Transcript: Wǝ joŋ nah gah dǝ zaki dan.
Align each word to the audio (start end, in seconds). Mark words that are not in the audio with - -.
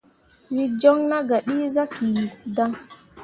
Wǝ 0.53 0.63
joŋ 0.81 0.97
nah 1.09 1.23
gah 1.29 1.43
dǝ 1.47 1.55
zaki 1.75 2.07
dan. 2.55 2.71